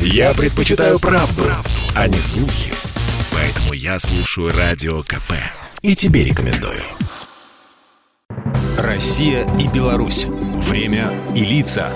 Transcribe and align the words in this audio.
Я 0.00 0.34
предпочитаю 0.34 0.98
правду, 0.98 1.42
правду, 1.42 1.70
а 1.94 2.08
не 2.08 2.18
слухи. 2.18 2.72
Поэтому 3.32 3.72
я 3.72 3.98
слушаю 3.98 4.52
Радио 4.56 5.02
КП. 5.02 5.32
И 5.82 5.94
тебе 5.94 6.24
рекомендую. 6.24 6.82
Россия 8.78 9.46
и 9.58 9.68
Беларусь. 9.68 10.26
Время 10.26 11.12
и 11.34 11.44
лица. 11.44 11.90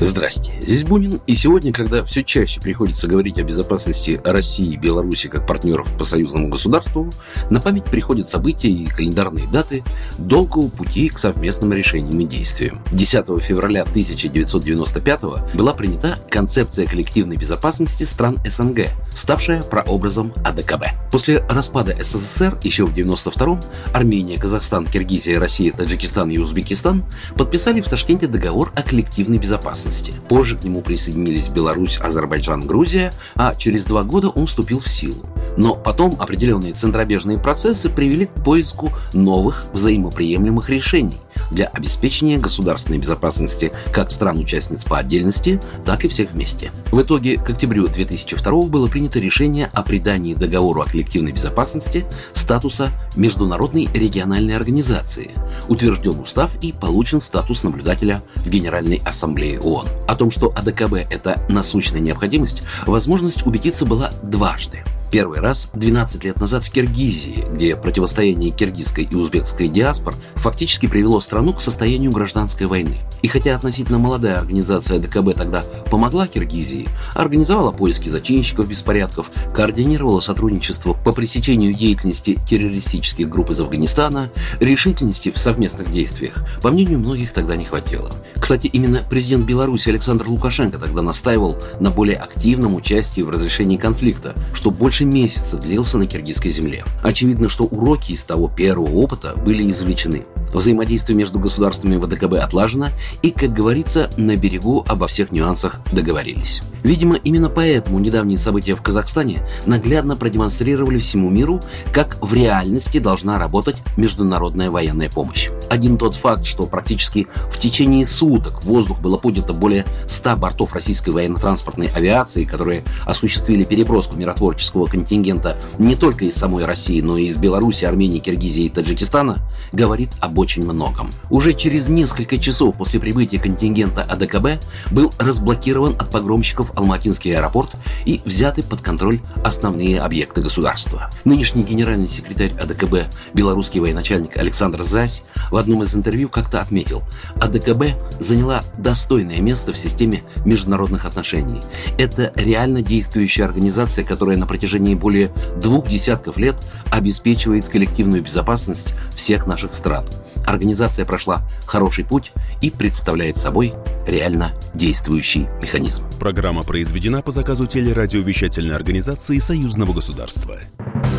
Здрасте, 0.00 0.52
здесь 0.60 0.84
Бунин, 0.84 1.20
и 1.26 1.34
сегодня, 1.34 1.72
когда 1.72 2.04
все 2.04 2.22
чаще 2.22 2.60
приходится 2.60 3.08
говорить 3.08 3.38
о 3.38 3.42
безопасности 3.42 4.20
России 4.22 4.74
и 4.74 4.76
Беларуси 4.76 5.28
как 5.28 5.44
партнеров 5.44 5.92
по 5.98 6.04
союзному 6.04 6.48
государству, 6.48 7.10
на 7.50 7.60
память 7.60 7.84
приходят 7.84 8.28
события 8.28 8.68
и 8.68 8.86
календарные 8.86 9.48
даты 9.48 9.82
долгого 10.16 10.68
пути 10.68 11.08
к 11.08 11.18
совместным 11.18 11.72
решениям 11.72 12.20
и 12.20 12.26
действиям. 12.26 12.80
10 12.92 13.42
февраля 13.42 13.82
1995 13.82 15.54
была 15.54 15.74
принята 15.74 16.16
концепция 16.30 16.86
коллективной 16.86 17.36
безопасности 17.36 18.04
стран 18.04 18.38
СНГ, 18.46 18.90
ставшая 19.16 19.62
прообразом 19.64 20.32
АДКБ. 20.44 21.10
После 21.10 21.38
распада 21.50 21.96
СССР 22.00 22.56
еще 22.62 22.84
в 22.84 22.90
1992 22.90 23.60
Армения, 23.92 24.38
Казахстан, 24.38 24.86
Киргизия, 24.86 25.40
Россия, 25.40 25.72
Таджикистан 25.72 26.30
и 26.30 26.38
Узбекистан 26.38 27.04
подписали 27.36 27.80
в 27.80 27.88
Ташкенте 27.88 28.28
договор 28.28 28.70
о 28.76 28.82
коллективной 28.82 29.38
безопасности 29.38 29.87
безопасности. 29.88 30.14
Позже 30.28 30.56
к 30.56 30.64
нему 30.64 30.82
присоединились 30.82 31.48
Беларусь, 31.48 31.98
Азербайджан, 32.00 32.66
Грузия, 32.66 33.12
а 33.34 33.54
через 33.54 33.84
два 33.84 34.02
года 34.02 34.28
он 34.28 34.46
вступил 34.46 34.80
в 34.80 34.88
силу. 34.88 35.26
Но 35.58 35.74
потом 35.74 36.14
определенные 36.20 36.72
центробежные 36.72 37.36
процессы 37.36 37.90
привели 37.90 38.26
к 38.26 38.44
поиску 38.44 38.92
новых 39.12 39.64
взаимоприемлемых 39.72 40.70
решений 40.70 41.18
для 41.50 41.66
обеспечения 41.66 42.38
государственной 42.38 42.98
безопасности 42.98 43.72
как 43.92 44.12
стран-участниц 44.12 44.84
по 44.84 44.98
отдельности, 44.98 45.60
так 45.84 46.04
и 46.04 46.08
всех 46.08 46.30
вместе. 46.30 46.70
В 46.92 47.02
итоге 47.02 47.38
к 47.38 47.50
октябрю 47.50 47.88
2002 47.88 48.62
было 48.68 48.88
принято 48.88 49.18
решение 49.18 49.68
о 49.72 49.82
придании 49.82 50.34
договору 50.34 50.82
о 50.82 50.84
коллективной 50.84 51.32
безопасности 51.32 52.04
статуса 52.32 52.90
международной 53.16 53.88
региональной 53.92 54.54
организации, 54.54 55.32
утвержден 55.68 56.20
устав 56.20 56.52
и 56.62 56.72
получен 56.72 57.20
статус 57.20 57.64
наблюдателя 57.64 58.22
в 58.36 58.48
Генеральной 58.48 59.02
Ассамблее 59.04 59.58
ООН. 59.58 59.88
О 60.06 60.14
том, 60.14 60.30
что 60.30 60.52
АДКБ– 60.54 60.94
это 61.10 61.44
насущная 61.48 62.00
необходимость, 62.00 62.62
возможность 62.86 63.44
убедиться 63.44 63.84
была 63.84 64.12
дважды– 64.22 64.84
Первый 65.10 65.40
раз 65.40 65.70
12 65.72 66.22
лет 66.24 66.38
назад 66.38 66.64
в 66.64 66.70
Киргизии, 66.70 67.46
где 67.50 67.76
противостояние 67.76 68.50
киргизской 68.50 69.08
и 69.10 69.14
узбекской 69.14 69.68
диаспор 69.68 70.14
фактически 70.34 70.86
привело 70.86 71.20
страну 71.20 71.54
к 71.54 71.62
состоянию 71.62 72.12
гражданской 72.12 72.66
войны. 72.66 72.96
И 73.22 73.28
хотя 73.28 73.56
относительно 73.56 73.98
молодая 73.98 74.38
организация 74.38 74.98
ДКБ 74.98 75.34
тогда 75.34 75.64
помогла 75.90 76.26
Киргизии, 76.26 76.88
организовала 77.14 77.72
поиски 77.72 78.10
зачинщиков 78.10 78.68
беспорядков, 78.68 79.30
координировала 79.54 80.20
сотрудничество 80.20 80.92
по 80.92 81.12
пресечению 81.12 81.72
деятельности 81.72 82.38
террористических 82.46 83.30
групп 83.30 83.48
из 83.50 83.60
Афганистана, 83.60 84.30
решительности 84.60 85.30
в 85.30 85.38
совместных 85.38 85.90
действиях, 85.90 86.44
по 86.60 86.70
мнению 86.70 86.98
многих, 86.98 87.32
тогда 87.32 87.56
не 87.56 87.64
хватило. 87.64 88.10
Кстати, 88.36 88.66
именно 88.66 89.02
президент 89.08 89.46
Беларуси 89.46 89.88
Александр 89.88 90.28
Лукашенко 90.28 90.78
тогда 90.78 91.00
настаивал 91.00 91.56
на 91.80 91.90
более 91.90 92.16
активном 92.16 92.74
участии 92.74 93.22
в 93.22 93.30
разрешении 93.30 93.78
конфликта, 93.78 94.34
что 94.52 94.70
больше 94.70 94.97
больше 94.98 95.04
месяца 95.04 95.56
длился 95.56 95.96
на 95.96 96.06
киргизской 96.06 96.50
земле. 96.50 96.84
Очевидно, 97.04 97.48
что 97.48 97.64
уроки 97.64 98.12
из 98.12 98.24
того 98.24 98.48
первого 98.48 98.96
опыта 98.96 99.34
были 99.36 99.70
извлечены. 99.70 100.24
Взаимодействие 100.52 101.16
между 101.16 101.38
государствами 101.38 101.96
ВДКБ 101.96 102.34
отлажено, 102.34 102.88
и, 103.22 103.30
как 103.30 103.52
говорится, 103.52 104.10
на 104.16 104.36
берегу 104.36 104.84
обо 104.86 105.06
всех 105.06 105.32
нюансах 105.32 105.80
договорились. 105.92 106.60
Видимо, 106.82 107.16
именно 107.16 107.50
поэтому 107.50 107.98
недавние 107.98 108.38
события 108.38 108.74
в 108.74 108.82
Казахстане 108.82 109.40
наглядно 109.66 110.16
продемонстрировали 110.16 110.98
всему 110.98 111.28
миру, 111.28 111.60
как 111.92 112.16
в 112.20 112.32
реальности 112.32 112.98
должна 112.98 113.38
работать 113.38 113.76
международная 113.96 114.70
военная 114.70 115.10
помощь. 115.10 115.50
Один 115.70 115.98
тот 115.98 116.14
факт, 116.14 116.44
что 116.44 116.66
практически 116.66 117.26
в 117.52 117.58
течение 117.58 118.06
суток 118.06 118.62
в 118.62 118.66
воздух 118.66 119.00
было 119.00 119.16
поднято 119.16 119.52
более 119.52 119.84
100 120.06 120.36
бортов 120.36 120.72
российской 120.72 121.10
военно-транспортной 121.10 121.88
авиации, 121.88 122.44
которые 122.44 122.84
осуществили 123.04 123.64
переброску 123.64 124.16
миротворческого 124.16 124.86
контингента 124.86 125.56
не 125.78 125.96
только 125.96 126.26
из 126.26 126.36
самой 126.36 126.64
России, 126.64 127.00
но 127.00 127.18
и 127.18 127.26
из 127.26 127.36
Беларуси, 127.36 127.84
Армении, 127.84 128.20
Киргизии 128.20 128.64
и 128.64 128.68
Таджикистана, 128.68 129.38
говорит 129.72 130.10
очень 130.38 130.64
многом. 130.64 131.10
Уже 131.30 131.52
через 131.52 131.88
несколько 131.88 132.38
часов 132.38 132.76
после 132.76 133.00
прибытия 133.00 133.38
контингента 133.38 134.02
АДКБ 134.02 134.62
был 134.92 135.12
разблокирован 135.18 135.96
от 135.98 136.10
погромщиков 136.10 136.70
Алматинский 136.76 137.36
аэропорт 137.36 137.70
и 138.04 138.20
взяты 138.24 138.62
под 138.62 138.80
контроль 138.80 139.20
основные 139.44 140.00
объекты 140.00 140.40
государства. 140.40 141.10
Нынешний 141.24 141.62
генеральный 141.62 142.08
секретарь 142.08 142.52
АДКБ, 142.52 143.12
белорусский 143.34 143.80
военачальник 143.80 144.36
Александр 144.36 144.84
Зась, 144.84 145.24
в 145.50 145.56
одном 145.56 145.82
из 145.82 145.94
интервью 145.94 146.28
как-то 146.28 146.60
отметил, 146.60 147.02
АДКБ 147.40 148.20
заняла 148.20 148.62
достойное 148.78 149.40
место 149.40 149.72
в 149.72 149.76
системе 149.78 150.22
международных 150.44 151.04
отношений. 151.04 151.60
Это 151.98 152.32
реально 152.36 152.82
действующая 152.82 153.44
организация, 153.44 154.04
которая 154.04 154.36
на 154.36 154.46
протяжении 154.46 154.94
более 154.94 155.32
двух 155.60 155.88
десятков 155.88 156.36
лет 156.36 156.56
обеспечивает 156.90 157.68
коллективную 157.68 158.22
безопасность 158.22 158.94
всех 159.16 159.46
наших 159.46 159.74
стран. 159.74 160.04
Организация 160.46 161.04
прошла 161.04 161.42
хороший 161.66 162.04
путь 162.04 162.32
и 162.60 162.70
представляет 162.70 163.36
собой 163.36 163.74
реально 164.06 164.52
действующий 164.74 165.48
механизм. 165.62 166.04
Программа 166.18 166.62
произведена 166.62 167.22
по 167.22 167.30
заказу 167.30 167.66
телерадиовещательной 167.66 168.74
организации 168.74 169.38
Союзного 169.38 169.92
государства. 169.92 170.58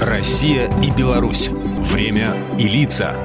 Россия 0.00 0.68
и 0.82 0.90
Беларусь. 0.90 1.48
Время 1.48 2.34
и 2.58 2.66
лица. 2.66 3.16